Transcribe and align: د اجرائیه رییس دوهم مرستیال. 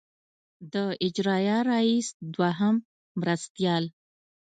د 0.73 0.75
اجرائیه 1.07 1.57
رییس 1.69 2.07
دوهم 2.35 2.75
مرستیال. 3.19 3.83